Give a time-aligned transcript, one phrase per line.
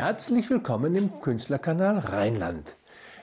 [0.00, 2.76] Herzlich willkommen im Künstlerkanal Rheinland.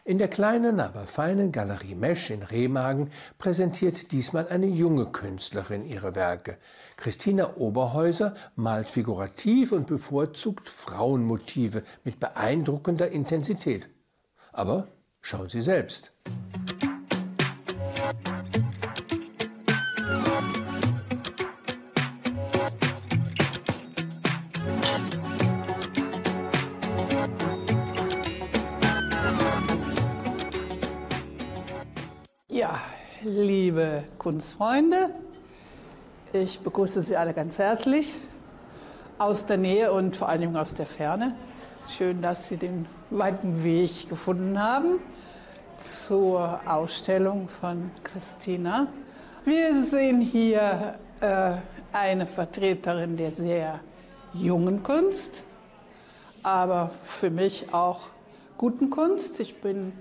[0.03, 6.15] In der kleinen, aber feinen Galerie Mesch in Remagen präsentiert diesmal eine junge Künstlerin ihre
[6.15, 6.57] Werke.
[6.97, 13.87] Christina Oberhäuser malt figurativ und bevorzugt Frauenmotive mit beeindruckender Intensität.
[14.51, 14.89] Aber
[15.21, 16.11] schauen Sie selbst.
[18.27, 18.44] Ja,
[34.25, 35.11] Kunstfreunde,
[36.33, 38.15] ich begrüße Sie alle ganz herzlich
[39.19, 41.35] aus der Nähe und vor allen Dingen aus der Ferne.
[41.87, 44.97] Schön, dass Sie den weiten Weg gefunden haben
[45.77, 48.87] zur Ausstellung von Christina.
[49.43, 51.51] Wir sehen hier äh,
[51.93, 53.79] eine Vertreterin der sehr
[54.33, 55.43] jungen Kunst,
[56.41, 58.09] aber für mich auch
[58.57, 59.39] guten Kunst.
[59.39, 59.93] Ich bin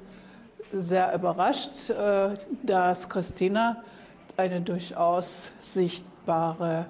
[0.72, 3.82] sehr überrascht, äh, dass Christina
[4.36, 6.86] eine durchaus sichtbare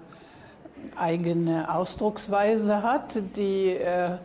[0.96, 4.18] eigene Ausdrucksweise hat, die äh,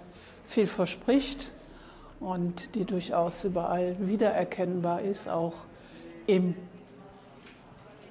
[0.46, 1.52] viel verspricht
[2.20, 5.54] und die durchaus überall wiedererkennbar ist, auch
[6.28, 6.56] im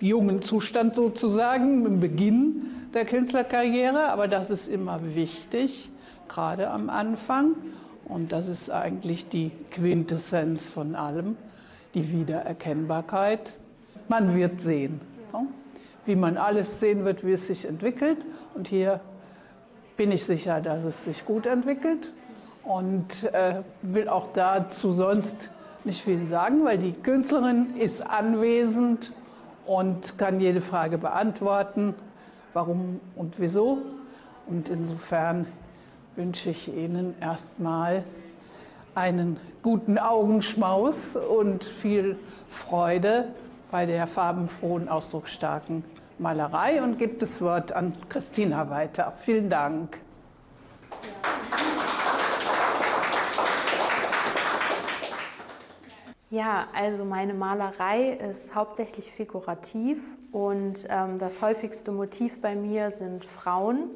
[0.01, 2.63] jungen Zustand sozusagen, im Beginn
[2.95, 4.11] der Künstlerkarriere.
[4.11, 5.91] Aber das ist immer wichtig,
[6.29, 7.57] gerade am Anfang.
[8.05, 11.37] Und das ist eigentlich die Quintessenz von allem,
[11.95, 13.59] die Wiedererkennbarkeit.
[14.09, 15.01] Man wird sehen,
[16.07, 18.19] wie man alles sehen wird, wie es sich entwickelt.
[18.55, 19.01] Und hier
[19.99, 22.13] bin ich sicher, dass es sich gut entwickelt
[22.65, 25.51] und äh, will auch dazu sonst
[25.85, 29.13] nicht viel sagen, weil die Künstlerin ist anwesend
[29.67, 31.95] und kann jede Frage beantworten,
[32.55, 33.79] warum und wieso.
[34.47, 35.47] Und insofern
[36.17, 38.05] wünsche ich Ihnen erstmal
[38.95, 42.19] einen guten Augenschmaus und viel
[42.49, 43.27] Freude
[43.71, 45.85] bei der farbenfrohen, ausdrucksstarken
[46.19, 49.13] Malerei und gebe das Wort an Christina weiter.
[49.21, 50.01] Vielen Dank.
[56.31, 59.99] Ja, also meine Malerei ist hauptsächlich figurativ
[60.31, 63.89] und ähm, das häufigste Motiv bei mir sind Frauen.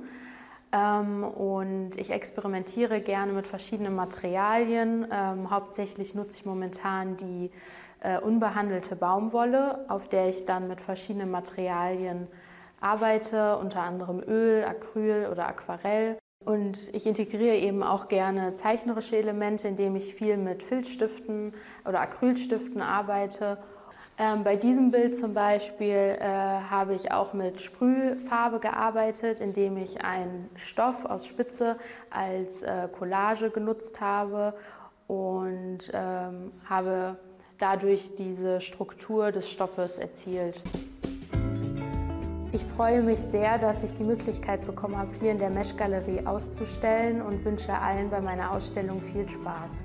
[0.72, 5.06] Ähm, und ich experimentiere gerne mit verschiedenen Materialien.
[5.12, 7.50] Ähm, hauptsächlich nutze ich momentan die
[8.02, 12.28] äh, unbehandelte Baumwolle, auf der ich dann mit verschiedenen Materialien
[12.80, 16.18] arbeite, unter anderem Öl, Acryl oder Aquarell.
[16.44, 21.54] Und ich integriere eben auch gerne zeichnerische Elemente, indem ich viel mit Filzstiften
[21.84, 23.58] oder Acrylstiften arbeite
[24.18, 30.04] ähm, bei diesem Bild zum Beispiel äh, habe ich auch mit Sprühfarbe gearbeitet, indem ich
[30.04, 31.76] einen Stoff aus Spitze
[32.10, 34.54] als äh, Collage genutzt habe
[35.06, 37.16] und ähm, habe
[37.62, 40.60] dadurch diese Struktur des Stoffes erzielt.
[42.50, 47.22] Ich freue mich sehr, dass ich die Möglichkeit bekommen habe, hier in der Mesh-Galerie auszustellen
[47.22, 49.84] und wünsche allen bei meiner Ausstellung viel Spaß.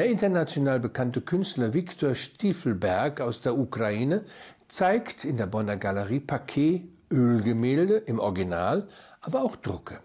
[0.00, 4.24] Der international bekannte Künstler Viktor Stiefelberg aus der Ukraine
[4.66, 8.88] zeigt in der Bonner Galerie Paquet Ölgemälde im Original,
[9.20, 10.00] aber auch Drucke.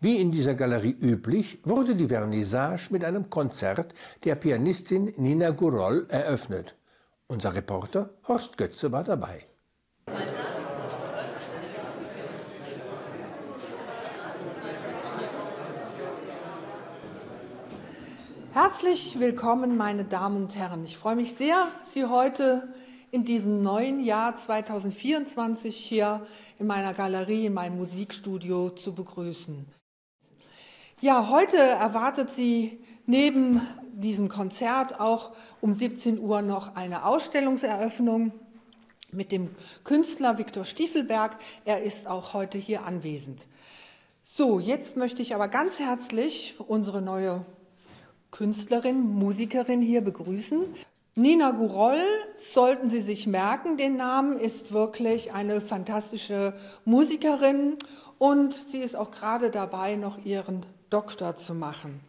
[0.00, 3.92] Wie in dieser Galerie üblich, wurde die Vernissage mit einem Konzert
[4.24, 6.74] der Pianistin Nina Gurol eröffnet.
[7.26, 9.44] Unser Reporter Horst Götze war dabei.
[18.54, 20.84] Herzlich willkommen, meine Damen und Herren.
[20.84, 22.68] Ich freue mich sehr, Sie heute
[23.10, 26.26] in diesem neuen Jahr 2024 hier
[26.58, 29.64] in meiner Galerie, in meinem Musikstudio zu begrüßen.
[31.00, 35.32] Ja, heute erwartet Sie neben diesem Konzert auch
[35.62, 38.32] um 17 Uhr noch eine Ausstellungseröffnung
[39.12, 39.48] mit dem
[39.82, 41.38] Künstler Viktor Stiefelberg.
[41.64, 43.46] Er ist auch heute hier anwesend.
[44.22, 47.46] So, jetzt möchte ich aber ganz herzlich unsere neue
[48.32, 50.64] Künstlerin, Musikerin hier begrüßen.
[51.14, 52.02] Nina Guroll,
[52.42, 57.76] sollten Sie sich merken, den Namen ist wirklich eine fantastische Musikerin
[58.18, 62.00] und sie ist auch gerade dabei, noch ihren Doktor zu machen.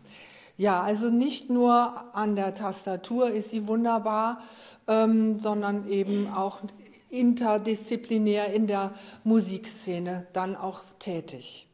[0.55, 4.41] Ja, also nicht nur an der Tastatur ist sie wunderbar,
[4.87, 6.61] ähm, sondern eben auch
[7.09, 8.93] interdisziplinär in der
[9.23, 11.67] Musikszene dann auch tätig.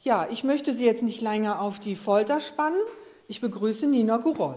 [0.00, 2.80] Ja, ich möchte Sie jetzt nicht länger auf die Folter spannen.
[3.26, 4.56] Ich begrüße Nina Guroll.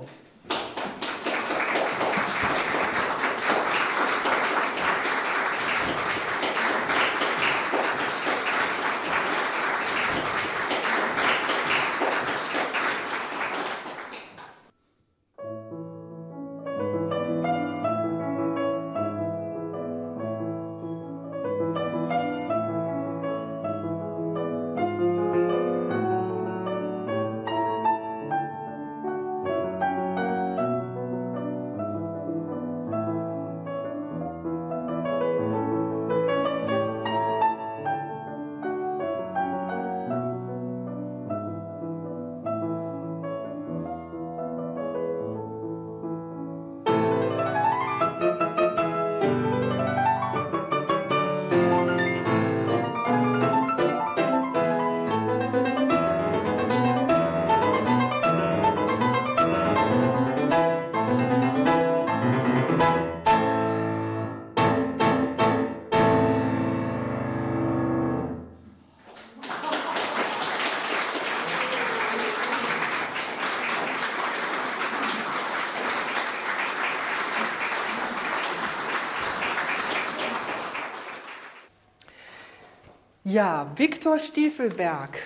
[83.38, 85.19] Ja, Viktor Stiefelberg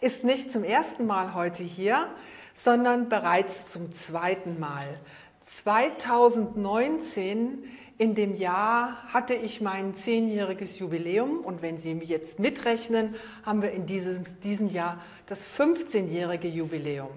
[0.00, 2.08] ist nicht zum ersten Mal heute hier,
[2.54, 5.00] sondern bereits zum zweiten Mal.
[5.42, 7.64] 2019,
[7.98, 13.72] in dem Jahr, hatte ich mein zehnjähriges Jubiläum und wenn Sie jetzt mitrechnen, haben wir
[13.72, 17.10] in diesem, diesem Jahr das 15-jährige Jubiläum.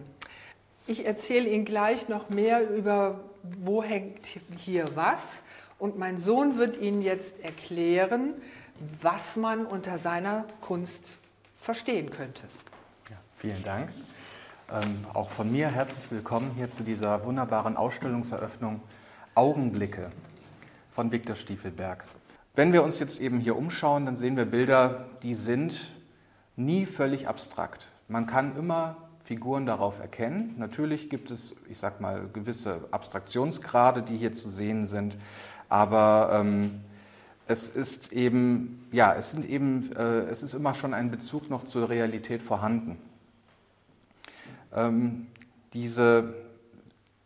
[0.88, 5.44] Ich erzähle Ihnen gleich noch mehr über, wo hängt hier was
[5.78, 8.34] und mein Sohn wird Ihnen jetzt erklären,
[9.02, 11.18] was man unter seiner Kunst
[11.56, 12.44] verstehen könnte.
[13.10, 13.90] Ja, vielen Dank.
[14.72, 18.82] Ähm, auch von mir herzlich willkommen hier zu dieser wunderbaren Ausstellungseröffnung
[19.34, 20.12] Augenblicke
[20.94, 22.04] von Viktor Stiefelberg.
[22.56, 25.92] Wenn wir uns jetzt eben hier umschauen, dann sehen wir Bilder, die sind
[26.56, 27.88] nie völlig abstrakt.
[28.08, 30.56] Man kann immer Figuren darauf erkennen.
[30.58, 35.18] Natürlich gibt es, ich sag mal, gewisse Abstraktionsgrade, die hier zu sehen sind,
[35.70, 36.82] aber ähm,
[37.48, 41.66] es ist eben, ja, es sind eben, äh, es ist immer schon ein Bezug noch
[41.66, 42.98] zur Realität vorhanden.
[44.74, 45.28] Ähm,
[45.74, 46.34] diese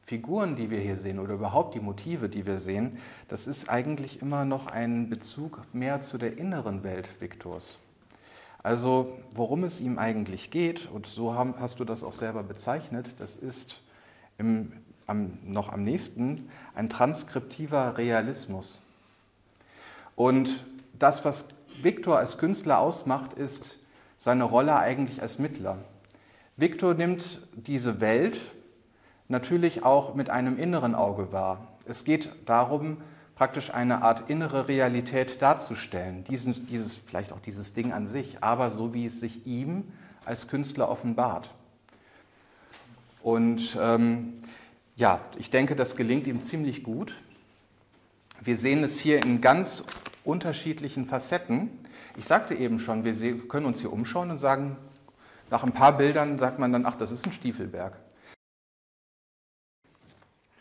[0.06, 2.98] Figuren, die wir hier sehen, oder überhaupt die Motive, die wir sehen,
[3.30, 7.78] das ist eigentlich immer noch ein Bezug mehr zu der inneren Welt Viktors.
[8.62, 13.16] Also worum es ihm eigentlich geht, und so haben, hast du das auch selber bezeichnet,
[13.18, 13.82] das ist
[14.38, 14.74] im,
[15.08, 18.82] am, noch am nächsten ein transkriptiver Realismus.
[20.22, 20.64] Und
[21.00, 21.46] das, was
[21.82, 23.80] Viktor als Künstler ausmacht, ist
[24.18, 25.80] seine Rolle eigentlich als Mittler.
[26.58, 28.40] Viktor nimmt diese Welt
[29.30, 31.70] natürlich auch mit einem inneren Auge wahr.
[31.86, 32.98] Es geht darum,
[33.34, 38.70] praktisch eine Art innere Realität darzustellen, diesen, dieses, vielleicht auch dieses Ding an sich, aber
[38.70, 39.92] so wie es sich ihm
[40.24, 41.50] als Künstler offenbart.
[43.24, 44.34] Und ähm,
[44.98, 47.16] ja, ich denke, das gelingt ihm ziemlich gut.
[48.40, 49.84] Wir sehen es hier in ganz
[50.24, 51.70] unterschiedlichen Facetten.
[52.18, 54.78] Ich sagte eben schon, wir können uns hier umschauen und sagen,
[55.50, 57.94] nach ein paar Bildern sagt man dann, ach, das ist ein Stiefelberg.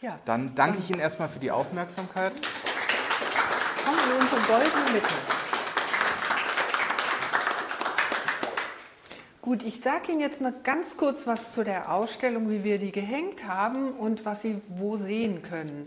[0.00, 2.32] Ja, dann danke ich Ihnen erstmal für die Aufmerksamkeit.
[3.84, 5.14] Kommen wir in unsere goldene Mitte.
[9.42, 12.92] Gut, ich sage Ihnen jetzt noch ganz kurz was zu der Ausstellung, wie wir die
[12.92, 15.86] gehängt haben und was Sie wo sehen können.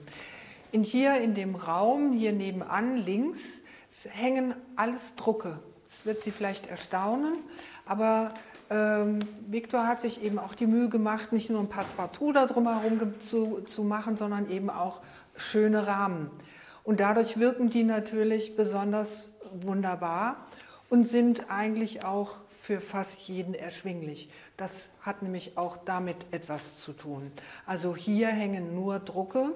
[0.72, 3.63] In hier in dem Raum, hier nebenan links,
[4.10, 5.60] hängen alles Drucke.
[5.88, 7.38] Das wird Sie vielleicht erstaunen,
[7.86, 8.34] aber
[8.70, 13.20] ähm, Viktor hat sich eben auch die Mühe gemacht, nicht nur ein Passepartout da drumherum
[13.20, 15.02] zu, zu machen, sondern eben auch
[15.36, 16.32] schöne Rahmen.
[16.84, 20.48] Und dadurch wirken die natürlich besonders wunderbar
[20.90, 24.30] und sind eigentlich auch für fast jeden erschwinglich.
[24.58, 27.32] Das hat nämlich auch damit etwas zu tun.
[27.66, 29.52] Also hier hängen nur Drucke,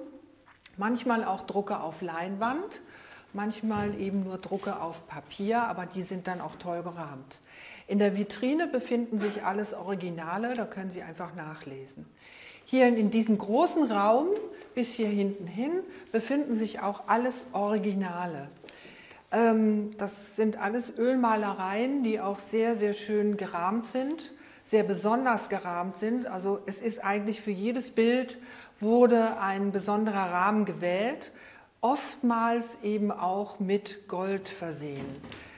[0.76, 2.82] manchmal auch Drucke auf Leinwand,
[3.32, 7.40] manchmal eben nur Drucke auf Papier, aber die sind dann auch toll gerahmt.
[7.86, 12.06] In der Vitrine befinden sich alles Originale, da können Sie einfach nachlesen.
[12.64, 14.28] Hier in diesem großen Raum
[14.74, 15.80] bis hier hinten hin
[16.12, 18.48] befinden sich auch alles Originale.
[19.32, 24.32] Ähm, das sind alles Ölmalereien, die auch sehr, sehr schön gerahmt sind,
[24.64, 26.26] sehr besonders gerahmt sind.
[26.26, 28.38] Also es ist eigentlich für jedes Bild
[28.80, 31.32] wurde ein besonderer Rahmen gewählt,
[31.80, 35.06] oftmals eben auch mit Gold versehen.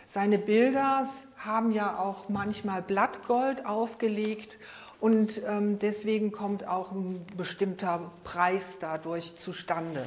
[0.06, 4.58] Seine Bilder haben ja auch manchmal Blattgold aufgelegt
[5.00, 10.04] und ähm, deswegen kommt auch ein bestimmter Preis dadurch zustande.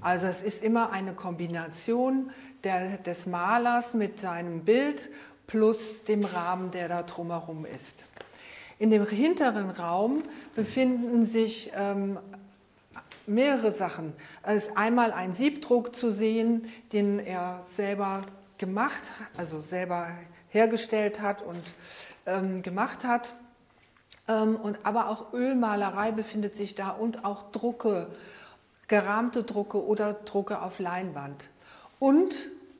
[0.00, 2.30] Also es ist immer eine Kombination
[2.62, 5.08] der, des Malers mit seinem Bild
[5.46, 8.04] plus dem Rahmen, der da drumherum ist.
[8.78, 10.22] In dem hinteren Raum
[10.54, 12.18] befinden sich ähm,
[13.28, 14.12] mehrere Sachen.
[14.42, 18.22] Es ist einmal ein Siebdruck zu sehen, den er selber
[18.58, 20.08] gemacht, also selber
[20.48, 21.62] hergestellt hat und
[22.26, 23.34] ähm, gemacht hat.
[24.26, 28.08] Ähm, und, aber auch Ölmalerei befindet sich da und auch Drucke
[28.88, 31.50] gerahmte Drucke oder Drucke auf Leinwand.
[31.98, 32.34] Und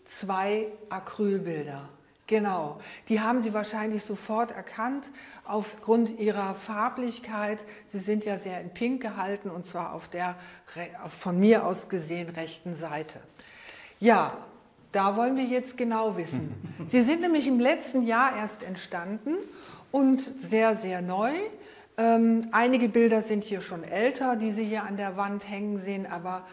[0.05, 1.89] zwei Acrylbilder.
[2.29, 5.09] Genau, die haben Sie wahrscheinlich sofort erkannt
[5.47, 7.65] aufgrund ihrer Farblichkeit.
[7.87, 10.37] Sie sind ja sehr in Pink gehalten und zwar auf der
[11.19, 13.19] von mir aus gesehen rechten Seite.
[13.99, 14.37] Ja,
[14.93, 16.55] da wollen wir jetzt genau wissen.
[16.89, 19.35] Sie sind nämlich im letzten Jahr erst entstanden
[19.91, 21.33] und sehr, sehr neu.
[21.97, 26.07] Ähm, einige Bilder sind hier schon älter, die Sie hier an der Wand hängen sehen,
[26.07, 26.47] aber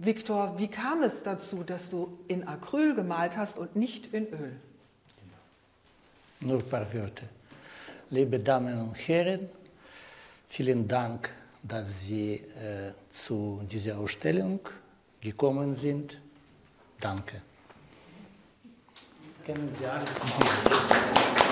[0.00, 4.56] Viktor, wie kam es dazu, dass du in Acryl gemalt hast und nicht in Öl?
[6.40, 7.26] Nur ein paar Wörter.
[8.10, 9.48] Liebe Damen und Herren,
[10.48, 11.30] vielen Dank,
[11.62, 14.60] dass Sie äh, zu dieser Ausstellung
[15.20, 16.20] gekommen sind.
[17.00, 17.40] Danke.
[19.44, 20.10] Kennen Sie alles?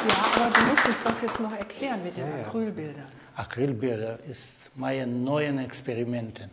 [0.09, 3.07] Ja, aber du musst uns das jetzt noch erklären mit den ja, Acrylbildern.
[3.37, 6.51] Acrylbilder ist meine neuen Experimente.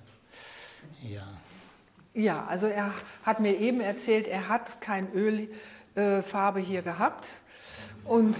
[1.01, 1.27] Ja.
[2.13, 2.91] Ja, also er
[3.23, 7.41] hat mir eben erzählt, er hat kein Ölfarbe äh, hier gehabt.
[8.05, 8.35] Und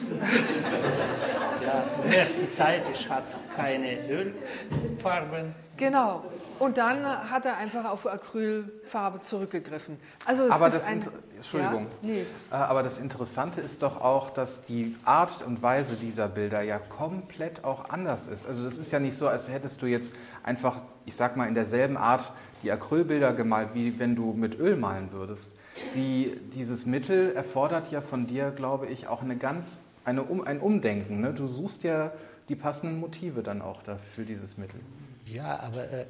[1.61, 5.53] ja, in der ersten Zeit, ich hatte keine Ölfarben.
[5.77, 6.23] Genau.
[6.59, 9.97] Und dann hat er einfach auf Acrylfarbe zurückgegriffen.
[10.25, 11.87] Also aber das ein, Entschuldigung.
[12.01, 12.09] Ja?
[12.09, 12.25] Nee.
[12.51, 16.77] Äh, aber das Interessante ist doch auch, dass die Art und Weise dieser Bilder ja
[16.77, 18.45] komplett auch anders ist.
[18.45, 20.13] Also das ist ja nicht so, als hättest du jetzt
[20.43, 22.29] einfach, ich sag mal, in derselben Art
[22.61, 25.55] die Acrylbilder gemalt, wie wenn du mit Öl malen würdest.
[25.95, 31.21] Die, dieses Mittel erfordert ja von dir, glaube ich, auch eine ganz, eine, ein Umdenken.
[31.21, 31.33] Ne?
[31.33, 32.11] Du suchst ja
[32.47, 34.79] die passenden Motive dann auch dafür dieses Mittel.
[35.25, 36.05] Ja, aber äh,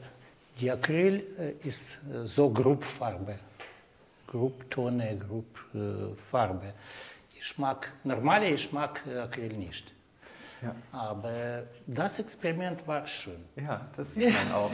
[0.60, 3.36] die Acryl äh, ist äh, so Gruppfarbe,
[4.28, 6.68] Grupptone, Gruppfarbe.
[6.68, 9.94] Äh, ich mag, normale, ich mag Acryl nicht.
[10.62, 10.76] Ja.
[10.92, 13.40] Aber das Experiment war schön.
[13.56, 14.72] Ja, das sieht man auch.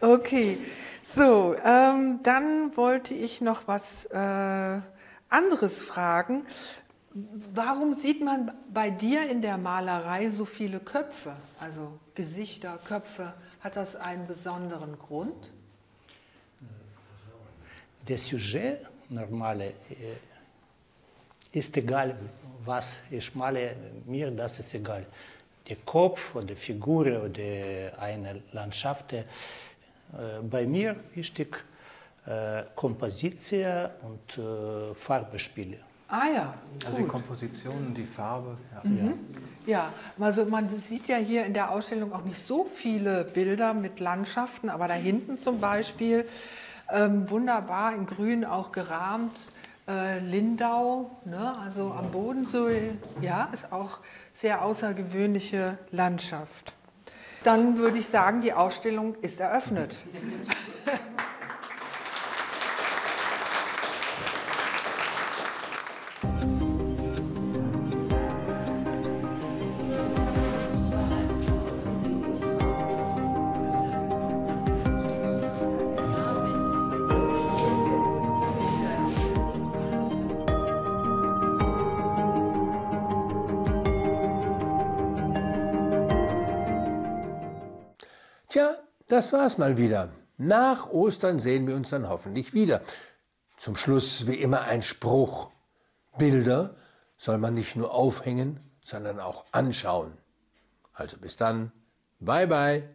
[0.00, 0.58] okay,
[1.04, 4.80] so, ähm, dann wollte ich noch was äh,
[5.28, 6.46] anderes fragen.
[7.54, 13.34] Warum sieht man bei dir in der Malerei so viele Köpfe, also Gesichter, Köpfe?
[13.60, 15.52] Hat das einen besonderen Grund?
[18.08, 20.16] Der Sujet, normale, äh,
[21.52, 22.16] ist egal,
[22.64, 25.06] was ich male, mir das ist egal.
[25.68, 29.14] Der Kopf oder Figur oder eine Landschaft.
[30.14, 31.56] Äh, bei mir wichtig
[32.26, 35.78] äh, Komposition und Farbespiele.
[36.08, 36.54] Ah ja.
[36.72, 36.86] Gut.
[36.86, 38.56] Also die Komposition, die Farbe.
[38.72, 38.88] Ja.
[38.88, 39.18] Mhm.
[39.66, 44.00] ja, also man sieht ja hier in der Ausstellung auch nicht so viele Bilder mit
[44.00, 46.26] Landschaften, aber da hinten zum Beispiel
[46.92, 49.36] ähm, wunderbar in Grün auch gerahmt.
[49.86, 54.00] Äh, Lindau, ne, also am Bodensee, ja, ist auch
[54.32, 56.74] sehr außergewöhnliche Landschaft.
[57.44, 59.96] Dann würde ich sagen, die Ausstellung ist eröffnet.
[88.54, 88.76] Tja,
[89.08, 90.10] das war's mal wieder.
[90.38, 92.82] Nach Ostern sehen wir uns dann hoffentlich wieder.
[93.56, 95.50] Zum Schluss wie immer ein Spruch.
[96.18, 96.76] Bilder
[97.16, 100.12] soll man nicht nur aufhängen, sondern auch anschauen.
[100.92, 101.72] Also bis dann.
[102.20, 102.88] Bye bye.